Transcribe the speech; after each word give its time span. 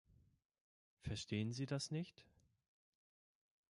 Verstehen 1.01 1.53
Sie 1.53 1.67
das 1.67 1.91
nicht? 1.91 2.25